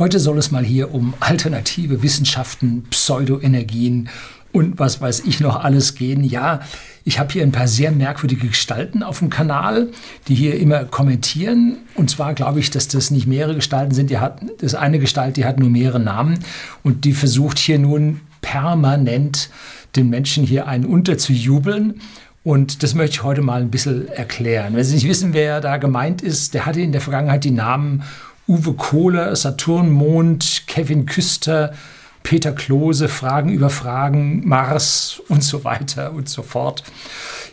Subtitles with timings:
[0.00, 4.08] Heute soll es mal hier um alternative Wissenschaften, Pseudoenergien
[4.50, 6.24] und was weiß ich noch alles gehen.
[6.24, 6.60] Ja,
[7.04, 9.88] ich habe hier ein paar sehr merkwürdige Gestalten auf dem Kanal,
[10.26, 11.76] die hier immer kommentieren.
[11.96, 14.08] Und zwar glaube ich, dass das nicht mehrere Gestalten sind.
[14.08, 16.38] Die hat, das eine Gestalt, die hat nur mehrere Namen
[16.82, 19.50] und die versucht hier nun permanent
[19.96, 22.00] den Menschen hier einen unterzujubeln.
[22.42, 24.74] Und das möchte ich heute mal ein bisschen erklären.
[24.74, 28.02] Wenn Sie nicht wissen, wer da gemeint ist, der hatte in der Vergangenheit die Namen
[28.46, 31.74] Uwe Kohler, Saturn Mond, Kevin Küster,
[32.22, 36.82] Peter Klose, Fragen über Fragen, Mars und so weiter und so fort.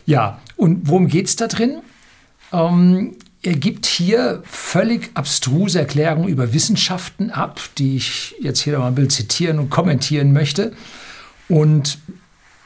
[0.06, 1.80] Ja, und worum geht es da drin?
[2.52, 8.88] Ähm, er gibt hier völlig abstruse Erklärungen über Wissenschaften ab, die ich jetzt hier mal
[8.88, 10.72] ein bisschen zitieren und kommentieren möchte.
[11.48, 11.98] Und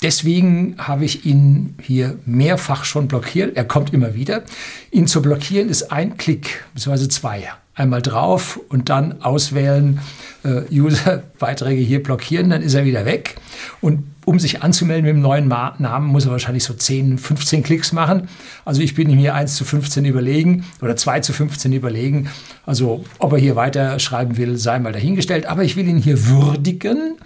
[0.02, 3.56] deswegen habe ich ihn hier mehrfach schon blockiert.
[3.56, 4.42] Er kommt immer wieder.
[4.90, 10.00] Ihn zu blockieren ist ein Klick, beziehungsweise zwei einmal drauf und dann auswählen,
[10.44, 13.36] äh, User-Beiträge hier blockieren, dann ist er wieder weg.
[13.80, 17.62] Und um sich anzumelden mit dem neuen Ma Namen, muss er wahrscheinlich so 10, 15
[17.62, 18.28] Klicks machen.
[18.64, 22.28] Also ich bin ihm hier 1 zu 15 überlegen oder 2 zu 15 überlegen.
[22.64, 25.46] Also ob er hier weiter schreiben will, sei mal dahingestellt.
[25.46, 27.16] Aber ich will ihn hier würdigen,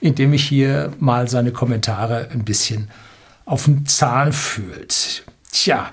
[0.00, 2.90] indem ich hier mal seine Kommentare ein bisschen
[3.44, 5.24] auf den Zahn fühlt.
[5.50, 5.90] Tja,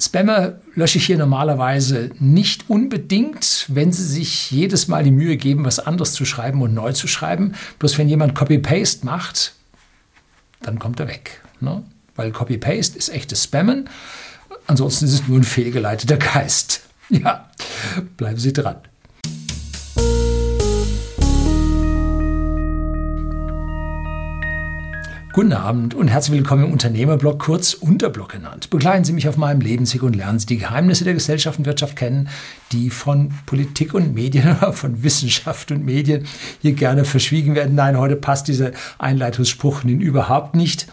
[0.00, 5.64] Spammer lösche ich hier normalerweise nicht unbedingt, wenn sie sich jedes Mal die Mühe geben,
[5.64, 7.54] was anderes zu schreiben und neu zu schreiben.
[7.78, 9.54] Bloß wenn jemand Copy-Paste macht,
[10.62, 11.42] dann kommt er weg.
[11.60, 11.82] Ne?
[12.16, 13.88] Weil Copy-Paste ist echtes Spammen.
[14.66, 16.82] Ansonsten ist es nur ein fehlgeleiteter Geist.
[17.10, 17.50] Ja,
[18.16, 18.76] bleiben Sie dran.
[25.40, 28.68] Guten Abend und herzlich willkommen im Unternehmerblog, kurz Unterblog genannt.
[28.68, 31.96] Begleiten Sie mich auf meinem Lebensweg und lernen Sie die Geheimnisse der Gesellschaft und Wirtschaft
[31.96, 32.28] kennen,
[32.72, 36.26] die von Politik und Medien, von Wissenschaft und Medien
[36.60, 37.74] hier gerne verschwiegen werden.
[37.74, 40.88] Nein, heute passt dieser Einleitungsspruch überhaupt nicht.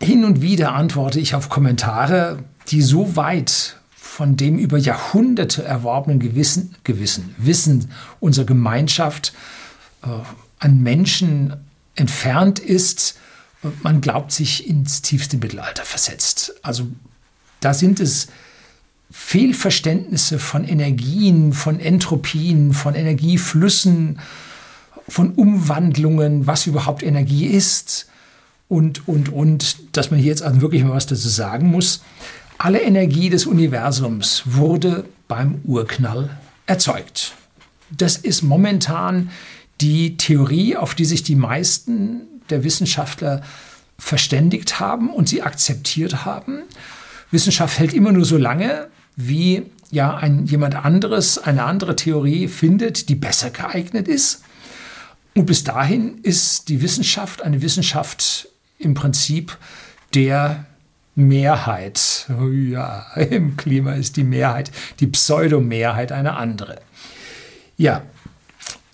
[0.00, 6.20] Hin und wieder antworte ich auf Kommentare, die so weit von dem über Jahrhunderte erworbenen
[6.20, 7.90] Gewissen, Gewissen Wissen
[8.20, 9.32] unserer Gemeinschaft
[10.04, 10.06] äh,
[10.60, 11.56] an Menschen
[11.98, 13.18] entfernt ist,
[13.82, 16.54] man glaubt sich ins tiefste Mittelalter versetzt.
[16.62, 16.86] Also
[17.60, 18.28] da sind es
[19.10, 24.20] Fehlverständnisse von Energien, von Entropien, von Energieflüssen,
[25.08, 28.08] von Umwandlungen, was überhaupt Energie ist
[28.68, 32.02] und, und, und, dass man hier jetzt also wirklich mal was dazu sagen muss.
[32.58, 36.30] Alle Energie des Universums wurde beim Urknall
[36.66, 37.34] erzeugt.
[37.90, 39.30] Das ist momentan
[39.80, 43.42] die Theorie, auf die sich die meisten der Wissenschaftler
[43.98, 46.62] verständigt haben und sie akzeptiert haben.
[47.30, 53.08] Wissenschaft hält immer nur so lange, wie ja ein, jemand anderes eine andere Theorie findet,
[53.08, 54.42] die besser geeignet ist.
[55.34, 59.56] Und bis dahin ist die Wissenschaft eine Wissenschaft im Prinzip
[60.14, 60.66] der
[61.14, 62.26] Mehrheit.
[62.70, 66.80] Ja, im Klima ist die Mehrheit, die Pseudomehrheit eine andere.
[67.76, 68.02] Ja,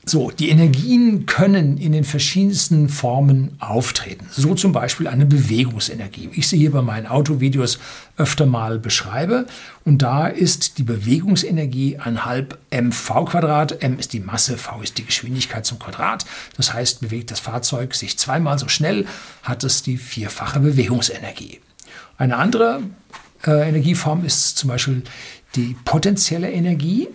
[0.06, 4.26] so, die Energien können in den verschiedensten Formen auftreten.
[4.30, 7.78] So zum Beispiel eine Bewegungsenergie, wie ich sie hier bei meinen Autovideos
[8.18, 9.46] öfter mal beschreibe.
[9.84, 13.82] Und da ist die Bewegungsenergie ein halb mv Quadrat.
[13.82, 16.26] m ist die Masse, v ist die Geschwindigkeit zum Quadrat.
[16.58, 19.06] Das heißt, bewegt das Fahrzeug sich zweimal so schnell,
[19.42, 21.60] hat es die vierfache Bewegungsenergie.
[22.18, 22.82] Eine andere
[23.46, 25.02] äh, Energieform ist zum Beispiel
[25.54, 27.08] die potenzielle Energie.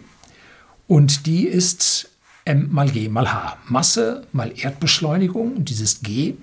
[0.88, 2.10] Und die ist
[2.46, 3.58] m mal g mal h.
[3.68, 6.38] Masse mal Erdbeschleunigung dieses g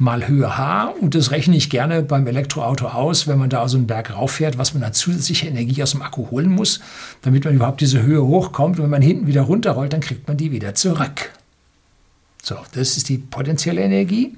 [0.00, 0.86] mal Höhe h.
[1.00, 4.58] Und das rechne ich gerne beim Elektroauto aus, wenn man da so einen Berg rauffährt,
[4.58, 6.80] was man da zusätzliche Energie aus dem Akku holen muss,
[7.22, 8.78] damit man überhaupt diese Höhe hochkommt.
[8.78, 11.30] Und wenn man hinten wieder runterrollt, dann kriegt man die wieder zurück.
[12.42, 14.36] So, das ist die potenzielle Energie.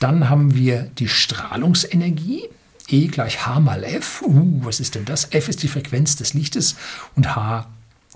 [0.00, 2.44] Dann haben wir die Strahlungsenergie.
[2.90, 4.22] E gleich h mal f.
[4.22, 5.28] Uh, was ist denn das?
[5.32, 6.76] F ist die Frequenz des Lichtes
[7.16, 7.66] und h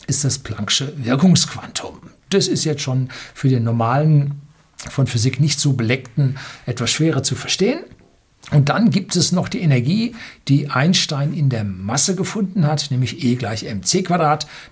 [0.06, 1.98] ist das Planck'sche Wirkungsquantum.
[2.30, 4.40] Das ist jetzt schon für den normalen,
[4.76, 7.80] von Physik nicht so beleckten etwas schwerer zu verstehen.
[8.50, 10.14] Und dann gibt es noch die Energie,
[10.48, 14.04] die Einstein in der Masse gefunden hat, nämlich E gleich mc.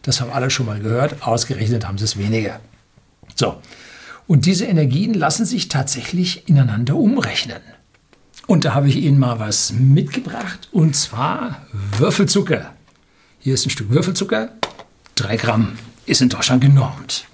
[0.02, 1.22] Das haben alle schon mal gehört.
[1.22, 2.60] Ausgerechnet haben sie es weniger.
[3.36, 3.60] So.
[4.26, 7.62] Und diese Energien lassen sich tatsächlich ineinander umrechnen.
[8.46, 11.66] Und da habe ich Ihnen mal was mitgebracht, und zwar
[11.98, 12.72] Würfelzucker.
[13.38, 14.50] Hier ist ein Stück Würfelzucker.
[15.20, 17.26] 3 Gramm ist in Deutschland genormt.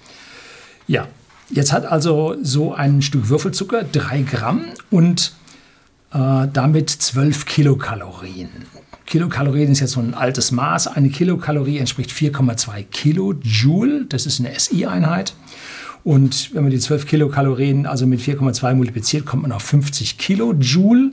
[0.87, 1.07] Ja,
[1.49, 5.33] jetzt hat also so ein Stück Würfelzucker 3 Gramm und
[6.13, 8.49] äh, damit 12 Kilokalorien.
[9.05, 10.87] Kilokalorien ist jetzt so ein altes Maß.
[10.87, 14.05] Eine Kilokalorie entspricht 4,2 Kilojoule.
[14.05, 15.33] Das ist eine SI-Einheit.
[16.03, 21.11] Und wenn man die 12 Kilokalorien also mit 4,2 multipliziert, kommt man auf 50 Kilojoule.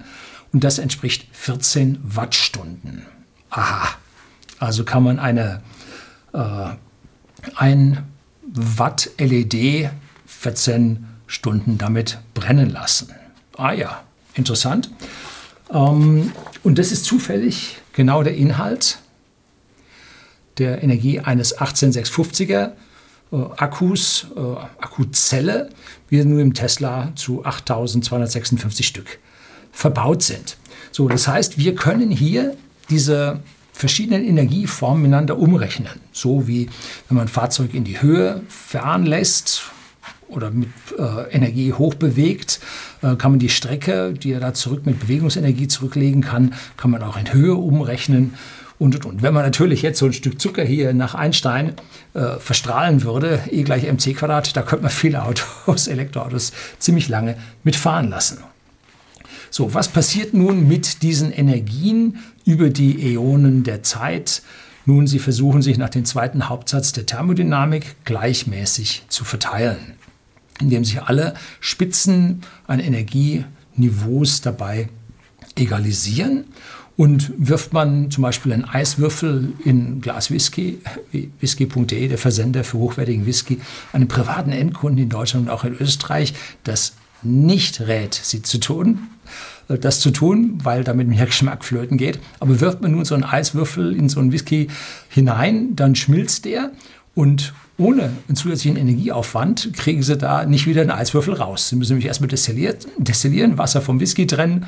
[0.52, 3.02] Und das entspricht 14 Wattstunden.
[3.50, 3.90] Aha.
[4.58, 5.62] Also kann man eine
[7.56, 8.04] ein
[8.42, 9.90] Watt LED
[10.26, 13.10] 14 Stunden damit brennen lassen.
[13.56, 14.02] Ah ja,
[14.34, 14.90] interessant.
[15.72, 16.32] Ähm,
[16.62, 18.98] und das ist zufällig genau der Inhalt
[20.58, 22.72] der Energie eines 18650er
[23.32, 25.70] äh, Akkus, äh, Akkuzelle,
[26.08, 29.18] wie nur im Tesla zu 8256 Stück
[29.72, 30.56] verbaut sind.
[30.92, 32.56] So, das heißt, wir können hier
[32.90, 33.40] diese
[33.74, 36.00] verschiedenen Energieformen miteinander umrechnen.
[36.12, 36.70] So wie
[37.08, 39.64] wenn man ein Fahrzeug in die Höhe fahren lässt
[40.28, 42.60] oder mit äh, Energie hochbewegt,
[43.02, 47.02] äh, kann man die Strecke, die er da zurück mit Bewegungsenergie zurücklegen kann, kann man
[47.02, 48.34] auch in Höhe umrechnen.
[48.78, 49.22] Und, und, und.
[49.22, 51.74] Wenn man natürlich jetzt so ein Stück Zucker hier nach Einstein
[52.14, 57.36] äh, verstrahlen würde, E gleich mc Quadrat, da könnte man viele Autos, Elektroautos ziemlich lange
[57.62, 58.38] mitfahren lassen.
[59.54, 64.42] So, was passiert nun mit diesen Energien über die Äonen der Zeit?
[64.84, 69.94] Nun, sie versuchen sich nach dem zweiten Hauptsatz der Thermodynamik gleichmäßig zu verteilen
[70.60, 74.88] indem sich alle Spitzen an Energieniveaus dabei
[75.56, 76.46] egalisieren.
[76.96, 80.78] Und wirft man zum Beispiel einen Eiswürfel in Glas Whisky,
[81.40, 83.60] whisky.de, der Versender für hochwertigen Whisky,
[83.92, 89.08] einem privaten Endkunden in Deutschland und auch in Österreich, das nicht rät, sie zu tun,
[89.10, 89.13] äh,
[89.68, 92.18] das zu tun, weil damit mehr Geschmack flöten geht.
[92.40, 94.68] Aber wirft man nun so einen Eiswürfel in so einen Whisky
[95.08, 96.70] hinein, dann schmilzt der
[97.14, 101.68] und ohne einen zusätzlichen Energieaufwand kriegen Sie da nicht wieder einen Eiswürfel raus.
[101.68, 104.66] Sie müssen nämlich erstmal destillieren, Wasser vom Whisky trennen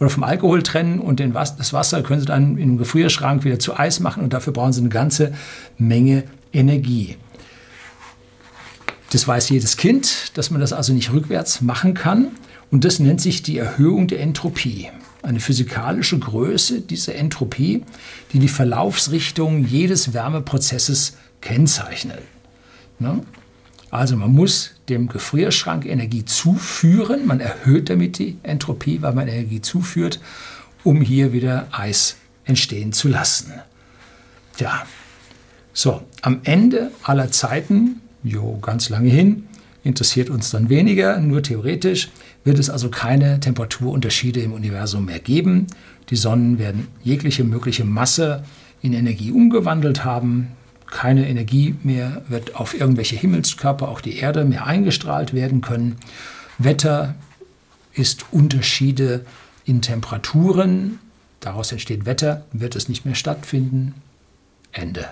[0.00, 3.58] oder vom Alkohol trennen und den, das Wasser können Sie dann in einem Gefrierschrank wieder
[3.58, 5.32] zu Eis machen und dafür brauchen Sie eine ganze
[5.78, 7.16] Menge Energie.
[9.12, 12.28] Das weiß jedes Kind, dass man das also nicht rückwärts machen kann
[12.70, 14.88] und das nennt sich die Erhöhung der Entropie.
[15.22, 17.84] Eine physikalische Größe dieser Entropie,
[18.32, 22.22] die die Verlaufsrichtung jedes Wärmeprozesses kennzeichnet.
[22.98, 23.22] Ne?
[23.90, 29.60] Also man muss dem Gefrierschrank Energie zuführen, man erhöht damit die Entropie, weil man Energie
[29.60, 30.20] zuführt,
[30.84, 33.52] um hier wieder Eis entstehen zu lassen.
[34.58, 34.86] Ja,
[35.72, 39.48] so, am Ende aller Zeiten, jo, ganz lange hin,
[39.82, 42.10] interessiert uns dann weniger, nur theoretisch,
[42.44, 45.66] wird es also keine Temperaturunterschiede im Universum mehr geben.
[46.10, 48.44] Die Sonnen werden jegliche mögliche Masse
[48.82, 50.48] in Energie umgewandelt haben
[50.90, 55.96] keine Energie mehr wird auf irgendwelche Himmelskörper, auch die Erde, mehr eingestrahlt werden können.
[56.58, 57.14] Wetter
[57.92, 59.24] ist Unterschiede
[59.64, 60.98] in Temperaturen.
[61.38, 63.94] Daraus entsteht Wetter, wird es nicht mehr stattfinden.
[64.72, 65.08] Ende.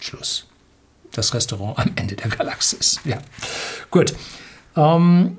[0.00, 0.46] Schluss.
[1.14, 3.00] Das Restaurant am Ende der Galaxis.
[3.04, 3.18] Ja,
[3.90, 4.14] gut.
[4.76, 5.38] Ähm,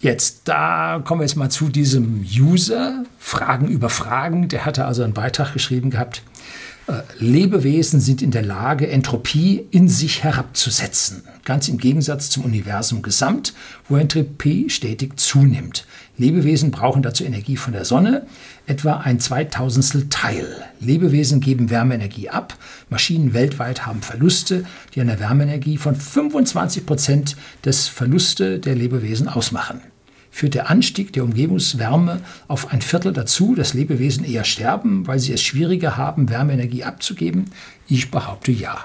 [0.00, 3.04] jetzt, da kommen wir jetzt mal zu diesem User.
[3.18, 4.48] Fragen über Fragen.
[4.48, 6.22] Der hatte also einen Beitrag geschrieben gehabt.
[7.18, 13.52] Lebewesen sind in der Lage, Entropie in sich herabzusetzen, ganz im Gegensatz zum Universum gesamt,
[13.88, 15.86] wo Entropie stetig zunimmt.
[16.16, 18.26] Lebewesen brauchen dazu Energie von der Sonne,
[18.66, 20.64] etwa ein Zweitausendstel Teil.
[20.80, 22.56] Lebewesen geben Wärmeenergie ab.
[22.88, 24.64] Maschinen weltweit haben Verluste,
[24.94, 29.82] die der Wärmeenergie von 25 Prozent des Verluste der Lebewesen ausmachen
[30.38, 35.32] führt der Anstieg der Umgebungswärme auf ein Viertel dazu, dass Lebewesen eher sterben, weil sie
[35.32, 37.46] es schwieriger haben, Wärmeenergie abzugeben?
[37.88, 38.78] Ich behaupte ja.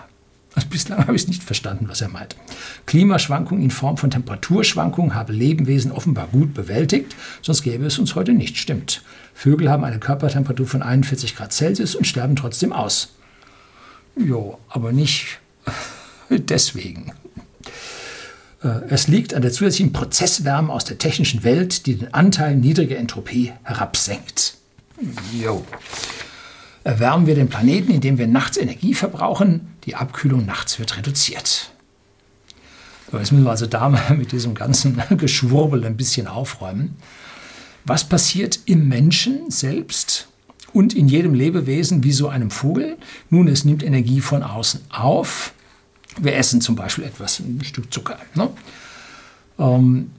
[0.56, 2.36] Also bislang habe ich es nicht verstanden, was er meint.
[2.88, 8.34] Klimaschwankungen in Form von Temperaturschwankungen haben Lebewesen offenbar gut bewältigt, sonst gäbe es uns heute
[8.34, 8.58] nicht.
[8.58, 9.04] Stimmt.
[9.36, 13.14] Vögel haben eine Körpertemperatur von 41 Grad Celsius und sterben trotzdem aus.
[14.16, 15.40] Jo, aber nicht
[16.30, 17.12] deswegen.
[18.64, 22.98] Äh, es liegt an der zusätzlichen Prozesswärme aus der technischen Welt, die den Anteil niedriger
[22.98, 24.56] Entropie herabsenkt.
[25.40, 25.64] Jo.
[26.84, 31.72] Erwärmen wir den Planeten, indem wir nachts Energie verbrauchen, die Abkühlung nachts wird reduziert.
[33.12, 36.98] So, jetzt müssen wir also da mal mit diesem ganzen Geschwurbel ein bisschen aufräumen.
[37.86, 40.28] Was passiert im Menschen selbst
[40.74, 42.98] und in jedem Lebewesen wie so einem Vogel?
[43.30, 45.54] Nun, es nimmt Energie von außen auf,
[46.20, 48.18] wir essen zum Beispiel etwas, ein Stück Zucker.
[48.36, 48.50] Ne?
[49.60, 50.12] Ähm,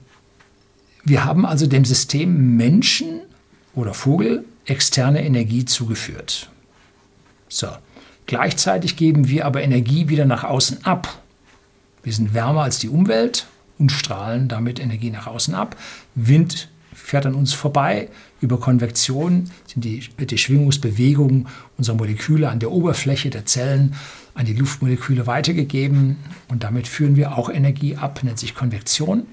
[1.03, 3.21] wir haben also dem System Menschen
[3.73, 6.49] oder Vogel externe Energie zugeführt.
[7.47, 7.67] So.
[8.25, 11.21] Gleichzeitig geben wir aber Energie wieder nach außen ab.
[12.01, 13.45] Wir sind wärmer als die Umwelt
[13.77, 15.75] und strahlen damit Energie nach außen ab.
[16.15, 18.09] Wind fährt an uns vorbei.
[18.41, 21.47] Über Konvektion sind die, die Schwingungsbewegung
[21.77, 23.95] unserer Moleküle an der Oberfläche der Zellen
[24.35, 26.17] an die Luftmoleküle weitergegeben
[26.49, 29.25] und damit führen wir auch Energie ab, nennt sich Konvektion.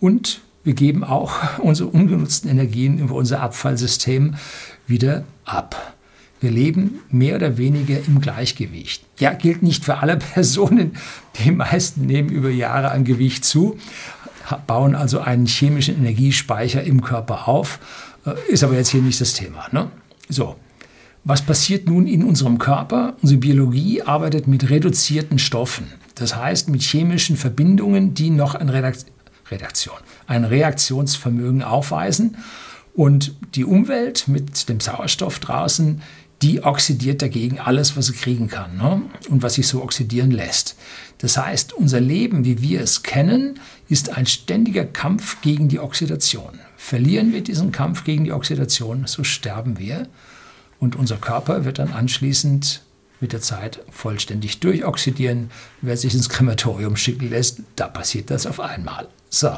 [0.00, 4.34] Und wir geben auch unsere ungenutzten Energien über unser Abfallsystem
[4.86, 5.96] wieder ab.
[6.40, 9.04] Wir leben mehr oder weniger im Gleichgewicht.
[9.18, 10.96] Ja, gilt nicht für alle Personen.
[11.38, 13.78] Die meisten nehmen über Jahre an Gewicht zu,
[14.66, 17.78] bauen also einen chemischen Energiespeicher im Körper auf.
[18.26, 19.68] Äh, ist aber jetzt hier nicht das Thema.
[19.70, 19.90] Ne?
[20.28, 20.56] So,
[21.24, 23.16] was passiert nun in unserem Körper?
[23.22, 25.86] Unsere Biologie arbeitet mit reduzierten Stoffen.
[26.14, 29.06] Das heißt mit chemischen Verbindungen, die noch ein Redakt
[29.50, 32.36] Redaktion, ein Reaktionsvermögen aufweisen.
[32.94, 36.02] Und die Umwelt mit dem Sauerstoff draußen,
[36.42, 39.02] die oxidiert dagegen alles, was sie kriegen kann ne?
[39.28, 40.76] und was sich so oxidieren lässt.
[41.18, 46.58] Das heißt, unser Leben, wie wir es kennen, ist ein ständiger Kampf gegen die Oxidation.
[46.76, 50.08] Verlieren wir diesen Kampf gegen die Oxidation, so sterben wir.
[50.80, 52.82] Und unser Körper wird dann anschließend
[53.20, 55.50] mit der Zeit vollständig durchoxidieren.
[55.82, 59.06] Wer sich ins Krematorium schicken lässt, da passiert das auf einmal.
[59.28, 59.50] So.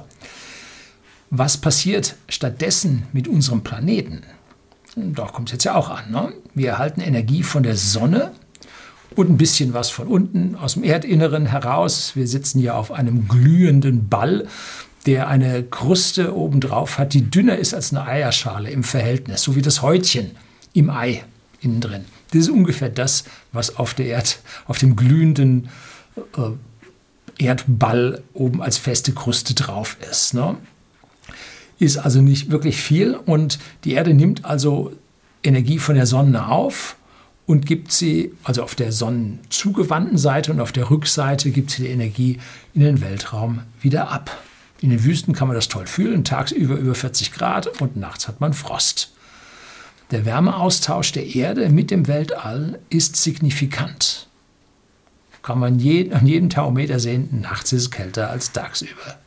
[1.30, 4.24] Was passiert stattdessen mit unserem Planeten?
[4.96, 6.10] Da kommt es jetzt ja auch an.
[6.10, 6.34] Ne?
[6.54, 8.32] Wir erhalten Energie von der Sonne
[9.14, 12.16] und ein bisschen was von unten aus dem Erdinneren heraus.
[12.16, 14.48] Wir sitzen ja auf einem glühenden Ball,
[15.06, 19.62] der eine Kruste obendrauf hat, die dünner ist als eine Eierschale im Verhältnis, so wie
[19.62, 20.32] das Häutchen
[20.72, 21.24] im Ei
[21.60, 22.04] innen drin.
[22.30, 25.68] Das ist ungefähr das, was auf, der Erd, auf dem glühenden
[26.16, 30.34] äh, Erdball oben als feste Kruste drauf ist.
[30.34, 30.56] Ne?
[31.78, 34.92] Ist also nicht wirklich viel und die Erde nimmt also
[35.42, 36.96] Energie von der Sonne auf
[37.46, 41.88] und gibt sie, also auf der sonnenzugewandten Seite und auf der Rückseite gibt sie die
[41.88, 42.38] Energie
[42.74, 44.42] in den Weltraum wieder ab.
[44.80, 48.40] In den Wüsten kann man das toll fühlen, tagsüber über 40 Grad und nachts hat
[48.40, 49.11] man Frost.
[50.12, 54.28] Der Wärmeaustausch der Erde mit dem Weltall ist signifikant.
[55.42, 59.18] Kann man an jedem Thermometer sehen, nachts ist es kälter als tagsüber.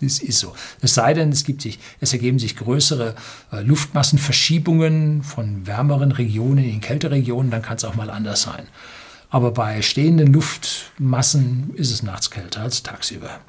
[0.00, 0.54] Das ist so.
[0.80, 3.14] Es sei denn, es, gibt sich, es ergeben sich größere
[3.52, 8.66] äh, Luftmassenverschiebungen von wärmeren Regionen in kältere Regionen, dann kann es auch mal anders sein.
[9.28, 13.40] Aber bei stehenden Luftmassen ist es nachts kälter als tagsüber.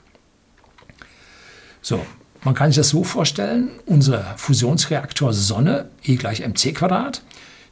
[1.82, 2.06] So,
[2.44, 7.22] man kann sich das so vorstellen, unser Fusionsreaktor Sonne, E gleich mc Quadrat,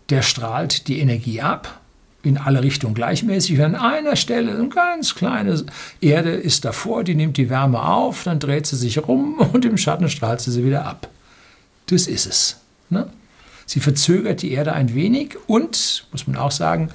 [0.09, 1.79] der strahlt die Energie ab,
[2.21, 3.61] in alle Richtungen gleichmäßig.
[3.63, 5.63] An einer Stelle eine ganz kleine
[6.01, 9.77] Erde ist davor, die nimmt die Wärme auf, dann dreht sie sich rum und im
[9.77, 11.09] Schatten strahlt sie sie wieder ab.
[11.87, 12.57] Das ist es.
[12.89, 13.09] Ne?
[13.65, 16.89] Sie verzögert die Erde ein wenig und, muss man auch sagen,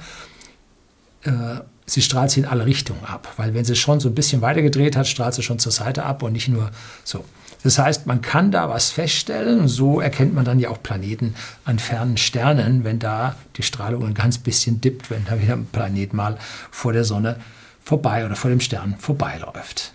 [1.22, 3.32] äh, sie strahlt sie in alle Richtungen ab.
[3.36, 6.04] Weil wenn sie schon so ein bisschen weiter gedreht hat, strahlt sie schon zur Seite
[6.04, 6.70] ab und nicht nur
[7.04, 7.24] so.
[7.64, 11.78] Das heißt, man kann da was feststellen so erkennt man dann ja auch Planeten an
[11.78, 16.12] fernen Sternen, wenn da die Strahlung ein ganz bisschen dippt, wenn da wieder ein Planet
[16.12, 16.38] mal
[16.70, 17.36] vor der Sonne
[17.82, 19.94] vorbei oder vor dem Stern vorbeiläuft.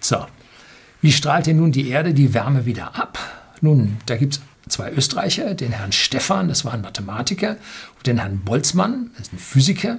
[0.00, 0.26] So,
[1.00, 3.18] wie strahlt denn nun die Erde die Wärme wieder ab?
[3.60, 7.56] Nun, da gibt es zwei Österreicher, den Herrn Stephan, das war ein Mathematiker,
[7.96, 9.98] und den Herrn Boltzmann, das ist ein Physiker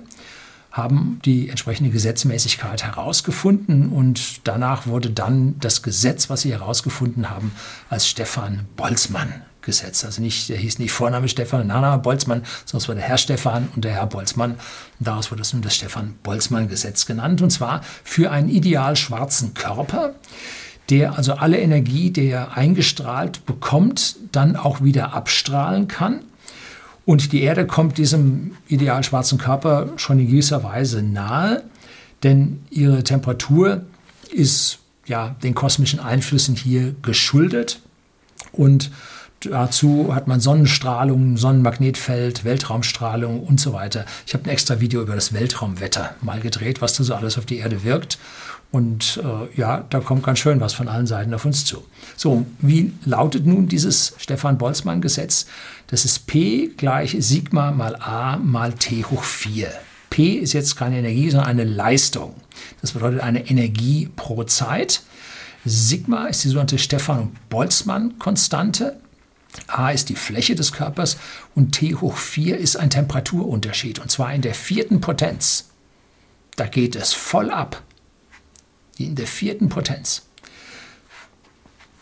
[0.75, 7.53] haben die entsprechende Gesetzmäßigkeit herausgefunden und danach wurde dann das Gesetz, was sie herausgefunden haben,
[7.89, 10.03] als Stefan Boltzmann Gesetz.
[10.03, 13.69] Also nicht, der hieß nicht Vorname Stefan, Nachname Boltzmann, sondern es war der Herr Stefan
[13.73, 14.51] und der Herr Boltzmann.
[14.51, 18.97] Und daraus wurde es nun das Stefan Boltzmann Gesetz genannt und zwar für einen ideal
[18.97, 20.15] schwarzen Körper,
[20.89, 26.25] der also alle Energie, die er eingestrahlt bekommt, dann auch wieder abstrahlen kann
[27.05, 31.63] und die Erde kommt diesem ideal schwarzen Körper schon in gewisser Weise nahe,
[32.23, 33.85] denn ihre Temperatur
[34.31, 37.79] ist ja den kosmischen Einflüssen hier geschuldet.
[38.51, 38.89] Und
[39.41, 44.05] dazu hat man Sonnenstrahlung, Sonnenmagnetfeld, Weltraumstrahlung und so weiter.
[44.25, 47.45] Ich habe ein extra Video über das Weltraumwetter mal gedreht, was da so alles auf
[47.45, 48.17] die Erde wirkt.
[48.75, 51.85] Und äh, ja, da kommt ganz schön was von allen Seiten auf uns zu.
[52.17, 55.45] So, wie lautet nun dieses Stefan-Boltzmann-Gesetz?
[55.87, 59.71] Das ist P gleich Sigma mal A mal T hoch 4.
[60.09, 62.35] P ist jetzt keine Energie, sondern eine Leistung.
[62.81, 65.03] Das bedeutet eine Energie pro Zeit.
[65.63, 68.97] Sigma ist die sogenannte Stefan-Boltzmann-Konstante.
[69.67, 71.15] A ist die Fläche des Körpers
[71.55, 75.69] und T hoch 4 ist ein Temperaturunterschied und zwar in der vierten Potenz.
[76.57, 77.81] Da geht es voll ab
[78.97, 80.23] in der vierten Potenz.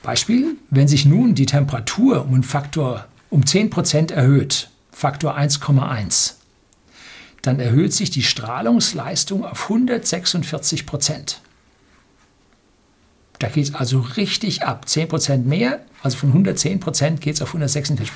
[0.02, 6.34] Beispiel, wenn sich nun die Temperatur um einen Faktor um 10% erhöht, Faktor 1,1,
[7.42, 11.42] dann erhöht sich die Strahlungsleistung auf 146 Prozent.
[13.40, 14.86] Da geht es also richtig ab.
[14.88, 18.10] 10% mehr, also von 110% geht es auf 146%.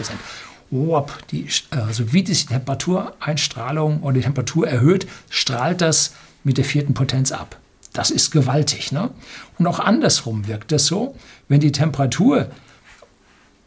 [0.70, 6.94] Wop, die, also wie die Temperatureinstrahlung oder die Temperatur erhöht, strahlt das mit der vierten
[6.94, 7.58] Potenz ab.
[7.98, 8.92] Das ist gewaltig.
[8.92, 9.10] Ne?
[9.58, 11.16] Und auch andersrum wirkt das so,
[11.48, 12.52] wenn die Temperatur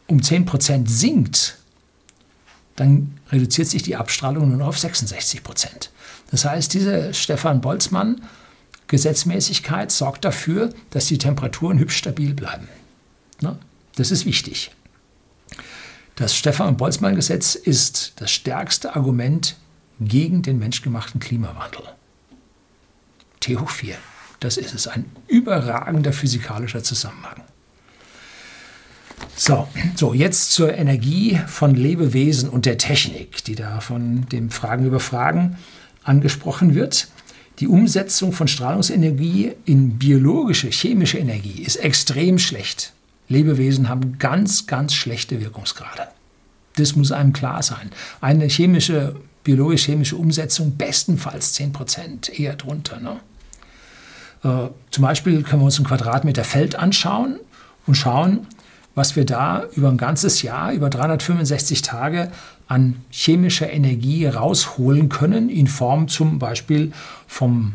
[0.07, 1.57] um 10% sinkt,
[2.77, 5.89] dann reduziert sich die Abstrahlung nur noch auf 66%
[6.31, 8.21] Das heißt, diese Stefan Boltzmann
[8.87, 12.69] Gesetzmäßigkeit sorgt dafür, dass die Temperaturen hübsch stabil bleiben.
[13.41, 13.59] Ne?
[13.97, 14.71] Das ist wichtig.
[16.15, 19.57] Das Stefan-Boltzmann-Gesetz ist das stärkste Argument
[19.99, 21.83] gegen den menschgemachten Klimawandel.
[23.41, 23.97] T hoch 4.
[24.41, 27.43] Das ist es, ein überragender physikalischer Zusammenhang.
[29.35, 34.85] So, so, jetzt zur Energie von Lebewesen und der Technik, die da von dem Fragen
[34.85, 35.57] über Fragen
[36.03, 37.07] angesprochen wird.
[37.59, 42.93] Die Umsetzung von Strahlungsenergie in biologische, chemische Energie ist extrem schlecht.
[43.27, 46.07] Lebewesen haben ganz, ganz schlechte Wirkungsgrade.
[46.77, 47.91] Das muss einem klar sein.
[48.21, 52.99] Eine chemische, biologisch-chemische Umsetzung bestenfalls 10 Prozent, eher drunter.
[52.99, 53.19] Ne?
[54.43, 57.39] Äh, zum Beispiel können wir uns ein Quadratmeter Feld anschauen
[57.85, 58.47] und schauen,
[58.95, 62.31] was wir da über ein ganzes Jahr, über 365 Tage
[62.67, 66.91] an chemischer Energie rausholen können, in Form zum Beispiel
[67.27, 67.73] vom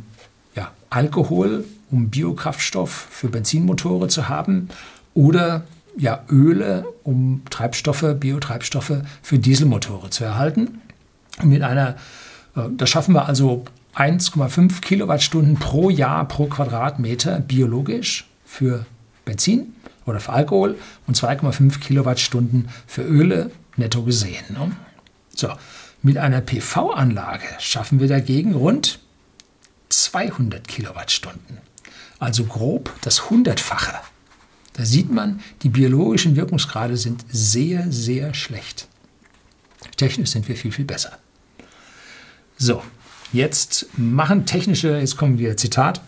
[0.54, 4.68] ja, Alkohol, um Biokraftstoff für Benzinmotore zu haben,
[5.14, 5.64] oder
[5.96, 8.92] ja, Öle, um Treibstoffe, Biotreibstoffe
[9.22, 10.82] für Dieselmotore zu erhalten.
[11.42, 11.96] Und mit einer,
[12.54, 13.64] äh, das schaffen wir also
[13.96, 18.84] 1,5 Kilowattstunden pro Jahr pro Quadratmeter biologisch für
[19.24, 19.74] Benzin
[20.04, 20.76] oder für Alkohol
[21.06, 24.44] und 2,5 Kilowattstunden für Öle netto gesehen.
[24.50, 24.72] Ne?
[25.34, 25.50] So,
[26.02, 29.00] mit einer PV-Anlage schaffen wir dagegen rund
[29.88, 31.58] 200 Kilowattstunden.
[32.18, 33.94] Also grob das Hundertfache.
[34.74, 38.88] Da sieht man, die biologischen Wirkungsgrade sind sehr, sehr schlecht.
[39.96, 41.18] Technisch sind wir viel, viel besser.
[42.58, 42.82] So,
[43.32, 46.00] jetzt machen technische, jetzt kommen wir Zitat,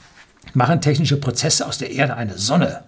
[0.55, 2.85] machen technische Prozesse aus der Erde eine Sonne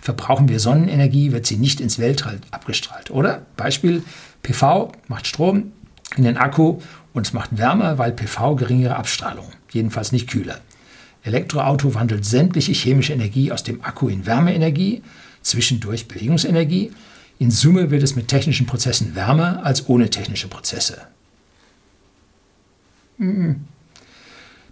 [0.00, 3.42] Verbrauchen wir Sonnenenergie, wird sie nicht ins Weltall abgestrahlt, oder?
[3.56, 4.02] Beispiel,
[4.42, 5.72] PV macht Strom
[6.16, 6.80] in den Akku
[7.12, 10.60] und es macht wärmer, weil PV geringere Abstrahlung, jedenfalls nicht kühler.
[11.22, 15.02] Elektroauto wandelt sämtliche chemische Energie aus dem Akku in Wärmeenergie,
[15.42, 16.92] zwischendurch Bewegungsenergie.
[17.38, 21.02] In Summe wird es mit technischen Prozessen wärmer als ohne technische Prozesse.
[23.18, 23.66] Mhm.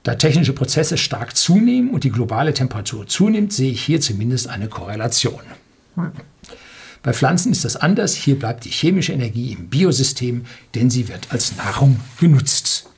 [0.02, 4.68] Da technische Prozesse stark zunehmen und die globale Temperatur zunimmt, sehe ich hier zumindest eine
[4.68, 5.40] Korrelation.
[7.02, 8.14] Bei Pflanzen ist das anders.
[8.14, 12.88] Hier bleibt die chemische Energie im Biosystem, denn sie wird als Nahrung genutzt.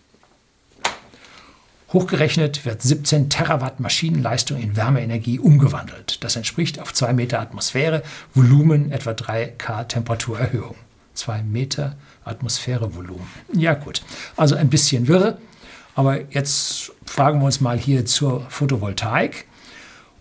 [1.93, 6.23] Hochgerechnet wird 17 Terawatt Maschinenleistung in Wärmeenergie umgewandelt.
[6.23, 10.77] Das entspricht auf 2 Meter Atmosphäre, Volumen etwa 3 K Temperaturerhöhung.
[11.15, 13.27] 2 Meter Atmosphäre-Volumen.
[13.53, 14.03] Ja gut,
[14.37, 15.39] also ein bisschen wirre.
[15.95, 19.47] Aber jetzt fragen wir uns mal hier zur Photovoltaik.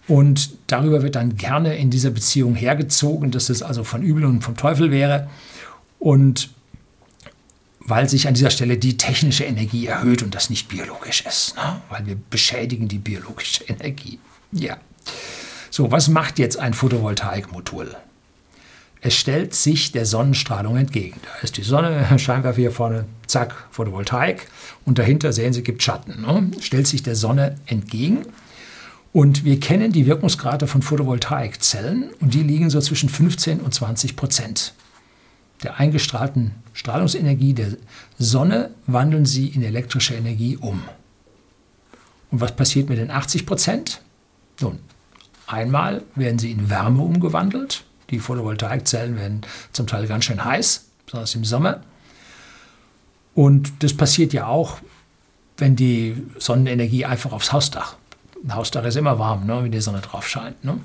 [0.08, 4.44] Und darüber wird dann gerne in dieser Beziehung hergezogen, dass es also von Übel und
[4.44, 5.30] vom Teufel wäre.
[6.00, 6.50] Und
[7.80, 11.56] weil sich an dieser Stelle die technische Energie erhöht und das nicht biologisch ist.
[11.56, 11.82] Ne?
[11.90, 14.20] Weil wir beschädigen die biologische Energie.
[14.52, 14.78] Ja.
[15.70, 17.96] So, was macht jetzt ein Photovoltaikmodul?
[19.02, 21.20] Es stellt sich der Sonnenstrahlung entgegen.
[21.24, 24.48] Da ist die Sonne, Scheinwerfer hier vorne, zack, Photovoltaik.
[24.86, 26.22] Und dahinter sehen Sie, gibt Schatten.
[26.22, 26.52] Ne?
[26.60, 28.26] Stellt sich der Sonne entgegen.
[29.12, 34.16] Und wir kennen die Wirkungsgrade von Photovoltaikzellen und die liegen so zwischen 15 und 20
[34.16, 34.74] Prozent.
[35.64, 37.70] Der eingestrahlten Strahlungsenergie der
[38.20, 40.84] Sonne wandeln sie in elektrische Energie um.
[42.30, 44.02] Und was passiert mit den 80 Prozent?
[44.62, 44.78] Nun,
[45.48, 49.42] einmal werden sie in Wärme umgewandelt die Photovoltaikzellen werden
[49.72, 51.82] zum Teil ganz schön heiß, besonders im Sommer.
[53.36, 54.80] Und das passiert ja auch,
[55.58, 57.96] wenn die Sonnenenergie einfach aufs Hausdach.
[58.44, 60.64] Ein Hausdach ist immer warm, ne, wenn die Sonne drauf scheint.
[60.64, 60.78] Ne?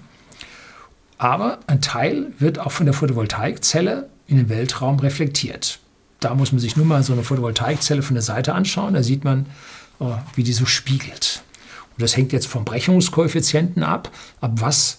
[1.19, 5.79] Aber ein Teil wird auch von der Photovoltaikzelle in den Weltraum reflektiert.
[6.21, 8.95] Da muss man sich nur mal so eine Photovoltaikzelle von der Seite anschauen.
[8.95, 9.47] Da sieht man,
[9.99, 11.43] oh, wie die so spiegelt.
[11.97, 14.11] Und das hängt jetzt vom Brechungskoeffizienten ab,
[14.41, 14.99] ab was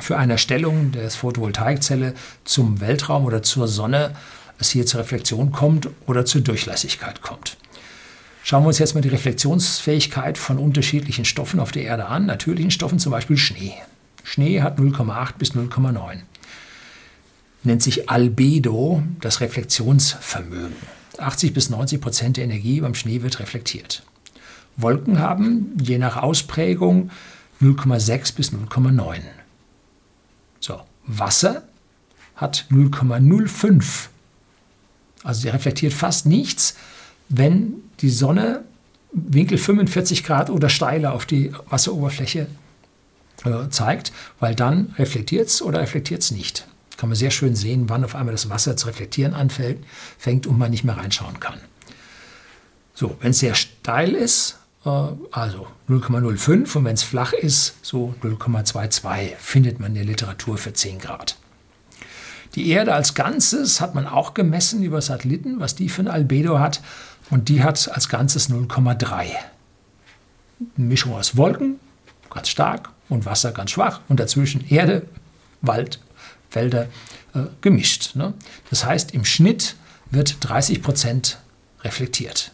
[0.00, 4.14] für eine Stellung der Photovoltaikzelle zum Weltraum oder zur Sonne
[4.58, 7.56] es hier zur Reflexion kommt oder zur Durchlässigkeit kommt.
[8.42, 12.26] Schauen wir uns jetzt mal die Reflexionsfähigkeit von unterschiedlichen Stoffen auf der Erde an.
[12.26, 13.74] Natürlichen Stoffen, zum Beispiel Schnee.
[14.22, 16.18] Schnee hat 0,8 bis 0,9.
[17.62, 20.76] Nennt sich Albedo, das Reflexionsvermögen.
[21.18, 24.02] 80 bis 90 Prozent der Energie beim Schnee wird reflektiert.
[24.76, 27.10] Wolken haben je nach Ausprägung
[27.62, 29.20] 0,6 bis 0,9.
[31.06, 31.62] Wasser
[32.36, 34.08] hat 0,05.
[35.22, 36.76] Also sie reflektiert fast nichts,
[37.28, 38.64] wenn die Sonne
[39.12, 42.48] Winkel 45 Grad oder steiler auf die Wasseroberfläche
[43.44, 46.66] äh, zeigt, weil dann reflektiert es oder reflektiert es nicht.
[46.96, 49.84] Kann man sehr schön sehen, wann auf einmal das Wasser zu reflektieren anfängt
[50.18, 51.60] fängt und man nicht mehr reinschauen kann.
[52.92, 59.34] So, wenn es sehr steil ist, also 0,05 und wenn es flach ist, so 0,22
[59.38, 61.36] findet man in der Literatur für 10 Grad.
[62.54, 66.58] Die Erde als Ganzes hat man auch gemessen über Satelliten, was die für ein Albedo
[66.58, 66.82] hat.
[67.30, 69.06] Und die hat als Ganzes 0,3.
[69.06, 69.38] Eine
[70.76, 71.80] Mischung aus Wolken,
[72.30, 74.00] ganz stark, und Wasser ganz schwach.
[74.08, 75.06] Und dazwischen Erde,
[75.62, 76.00] Wald,
[76.48, 76.86] Felder
[77.34, 78.14] äh, gemischt.
[78.14, 78.34] Ne?
[78.70, 79.76] Das heißt, im Schnitt
[80.10, 81.38] wird 30 Prozent
[81.82, 82.52] reflektiert.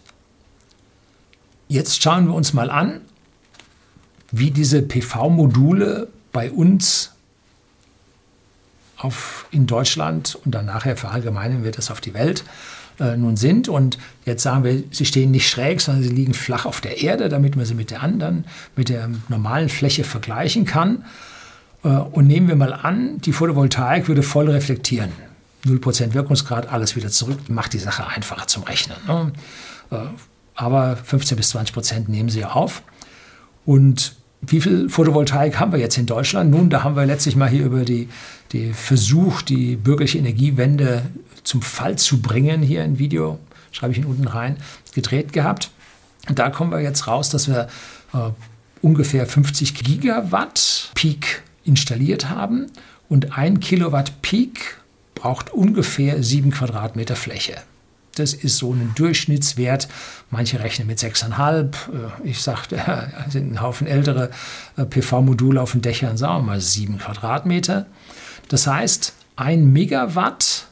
[1.70, 3.00] Jetzt schauen wir uns mal an,
[4.32, 7.12] wie diese PV-Module bei uns
[8.96, 12.42] auf, in Deutschland und dann nachher verallgemeinern wir das auf die Welt
[12.98, 13.68] äh, nun sind.
[13.68, 17.28] Und jetzt sagen wir, sie stehen nicht schräg, sondern sie liegen flach auf der Erde,
[17.28, 21.04] damit man sie mit der anderen, mit der normalen Fläche vergleichen kann.
[21.84, 25.12] Äh, und nehmen wir mal an, die Photovoltaik würde voll reflektieren.
[25.66, 28.96] 0% Wirkungsgrad, alles wieder zurück, macht die Sache einfacher zum Rechnen.
[29.06, 29.32] Ne?
[29.92, 29.96] Äh,
[30.60, 32.82] aber 15 bis 20 Prozent nehmen sie auf.
[33.64, 36.50] Und wie viel Photovoltaik haben wir jetzt in Deutschland?
[36.50, 38.08] Nun, da haben wir letztlich mal hier über die,
[38.52, 41.02] die Versuch, die bürgerliche Energiewende
[41.44, 43.38] zum Fall zu bringen, hier ein Video,
[43.72, 44.56] schreibe ich ihn unten rein,
[44.92, 45.70] gedreht gehabt.
[46.28, 47.68] Und da kommen wir jetzt raus, dass wir
[48.12, 48.30] äh,
[48.82, 52.66] ungefähr 50 Gigawatt Peak installiert haben
[53.08, 54.78] und ein Kilowatt Peak
[55.14, 57.56] braucht ungefähr sieben Quadratmeter Fläche.
[58.14, 59.88] Das ist so ein Durchschnittswert.
[60.30, 61.64] Manche rechnen mit 6,5.
[62.24, 62.76] Äh, ich sagte,
[63.26, 64.30] es sind ein Haufen ältere
[64.76, 67.86] äh, PV-Module auf den Dächern, sagen wir mal 7 Quadratmeter.
[68.48, 70.66] Das heißt, ein Megawatt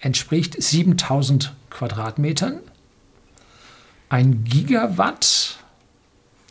[0.00, 2.60] entspricht 7000 Quadratmetern.
[4.08, 5.58] Ein Gigawatt,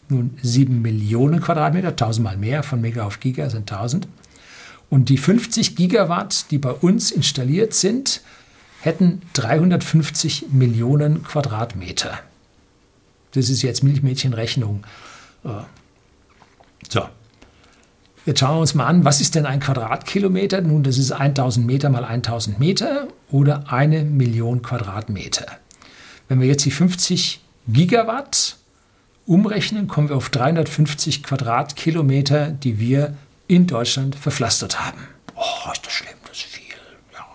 [0.10, 4.08] nun 7 Millionen Quadratmeter, 1000 mal mehr, von Mega auf Giga sind 1000.
[4.90, 8.22] Und die 50 Gigawatt, die bei uns installiert sind,
[8.88, 12.20] hätten 350 Millionen Quadratmeter.
[13.34, 14.86] Das ist jetzt Milchmädchenrechnung.
[15.44, 15.50] Äh,
[16.90, 17.08] so,
[18.28, 20.60] Jetzt schauen wir uns mal an, was ist denn ein Quadratkilometer?
[20.60, 25.46] Nun, das ist 1000 Meter mal 1000 Meter oder eine Million Quadratmeter.
[26.28, 28.58] Wenn wir jetzt die 50 Gigawatt
[29.26, 33.16] umrechnen, kommen wir auf 350 Quadratkilometer, die wir
[33.48, 35.08] in Deutschland verpflastert haben.
[35.36, 36.76] Oh, ist das schlimm, das ist viel.
[37.14, 37.26] Ja.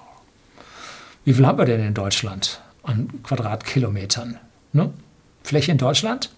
[1.24, 4.40] Wie viel haben wir denn in Deutschland an Quadratkilometern?
[4.72, 4.92] Ne?
[5.44, 6.30] Fläche in Deutschland?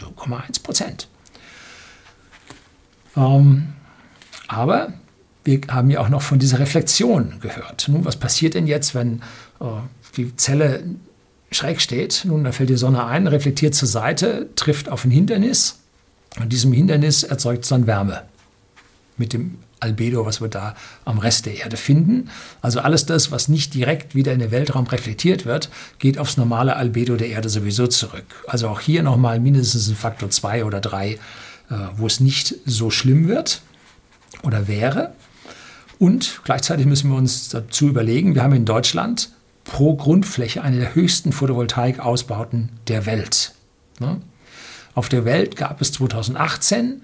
[0.00, 1.08] 0,1 Prozent.
[3.16, 3.74] Ähm,
[4.46, 4.92] aber
[5.42, 7.88] wir haben ja auch noch von dieser Reflexion gehört.
[7.88, 9.20] Nun, was passiert denn jetzt, wenn
[9.60, 9.64] äh,
[10.16, 10.84] die Zelle
[11.50, 12.24] schräg steht?
[12.24, 15.80] Nun, da fällt die Sonne ein, reflektiert zur Seite, trifft auf ein Hindernis.
[16.40, 18.22] Und diesem Hindernis erzeugt es dann Wärme
[19.16, 20.74] mit dem Albedo, was wir da
[21.04, 22.30] am Rest der Erde finden.
[22.62, 26.76] Also alles das, was nicht direkt wieder in den Weltraum reflektiert wird, geht aufs normale
[26.76, 28.24] Albedo der Erde sowieso zurück.
[28.46, 31.16] Also auch hier nochmal mindestens ein Faktor 2 oder 3, äh,
[31.96, 33.62] wo es nicht so schlimm wird
[34.42, 35.12] oder wäre.
[35.98, 39.30] Und gleichzeitig müssen wir uns dazu überlegen, wir haben in Deutschland
[39.64, 43.54] pro Grundfläche eine der höchsten Photovoltaikausbauten der Welt.
[44.00, 44.20] Ne?
[44.94, 47.02] Auf der Welt gab es 2018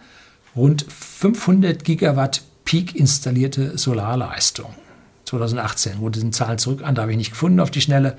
[0.56, 4.74] rund 500 Gigawatt Peak installierte Solarleistung.
[5.24, 8.16] 2018 wurde die Zahlen zurück an, da habe ich nicht gefunden auf die Schnelle.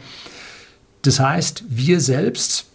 [1.01, 2.65] Das heißt, wir selbst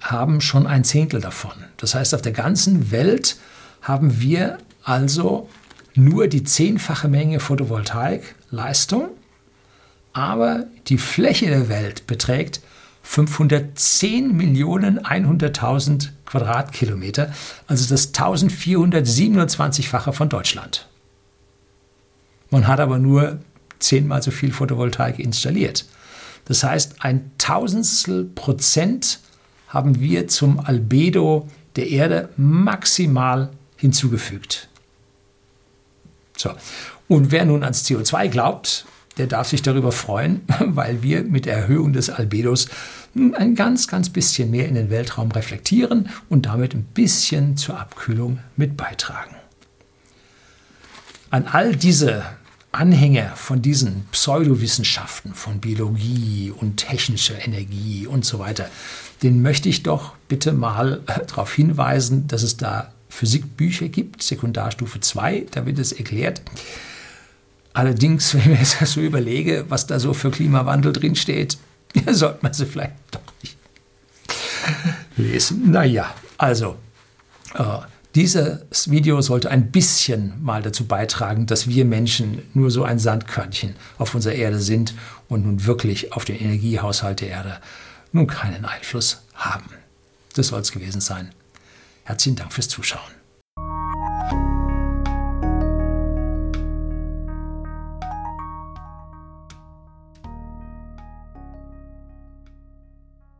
[0.00, 1.52] haben schon ein Zehntel davon.
[1.76, 3.36] Das heißt, auf der ganzen Welt
[3.80, 5.48] haben wir also
[5.94, 9.08] nur die zehnfache Menge Photovoltaikleistung,
[10.12, 12.60] aber die Fläche der Welt beträgt
[13.08, 17.32] 510 Millionen 100.000 Quadratkilometer,
[17.66, 20.86] also das 1427-fache von Deutschland.
[22.50, 23.38] Man hat aber nur
[23.78, 25.86] zehnmal so viel Photovoltaik installiert.
[26.44, 29.20] Das heißt, ein Tausendstel Prozent
[29.68, 34.68] haben wir zum Albedo der Erde maximal hinzugefügt.
[36.36, 36.50] So.
[37.08, 38.84] Und wer nun ans CO2 glaubt,
[39.18, 42.68] der darf sich darüber freuen, weil wir mit Erhöhung des Albedos
[43.14, 48.40] ein ganz, ganz bisschen mehr in den Weltraum reflektieren und damit ein bisschen zur Abkühlung
[48.56, 49.34] mit beitragen.
[51.30, 52.24] An all diese
[52.72, 58.68] Anhänger von diesen Pseudowissenschaften, von Biologie und technischer Energie und so weiter,
[59.22, 65.46] den möchte ich doch bitte mal darauf hinweisen, dass es da Physikbücher gibt, Sekundarstufe 2,
[65.50, 66.42] da wird es erklärt.
[67.72, 71.58] Allerdings, wenn ich mir das so überlege, was da so für Klimawandel drinsteht,
[72.10, 73.56] sollte man sie vielleicht doch nicht
[75.16, 75.70] lesen.
[75.70, 76.76] Naja, also,
[77.54, 77.64] äh,
[78.14, 83.76] dieses Video sollte ein bisschen mal dazu beitragen, dass wir Menschen nur so ein Sandkörnchen
[83.98, 84.94] auf unserer Erde sind
[85.28, 87.58] und nun wirklich auf den Energiehaushalt der Erde
[88.12, 89.70] nun keinen Einfluss haben.
[90.34, 91.32] Das soll es gewesen sein.
[92.04, 93.17] Herzlichen Dank fürs Zuschauen.